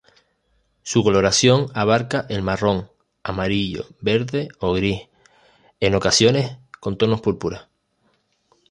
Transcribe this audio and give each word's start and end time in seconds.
Su 0.81 1.03
coloración 1.03 1.67
abarca 1.75 2.25
el 2.27 2.41
marrón, 2.41 2.89
amarillo, 3.21 3.85
verde 3.99 4.47
o 4.57 4.73
gris, 4.73 5.01
en 5.79 5.93
ocasiones 5.93 6.57
con 6.79 6.97
tonos 6.97 7.21
púrpura. 7.21 7.69